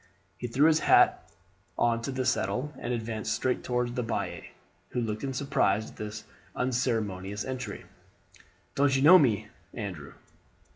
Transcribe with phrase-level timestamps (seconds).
[0.35, 1.29] He threw his hat
[1.77, 4.53] on to a settle and advanced straight towards the bailie,
[4.89, 6.23] who looked in surprise at this
[6.55, 7.85] unceremonious entry.
[8.73, 10.13] "Don't you know me, Andrew?"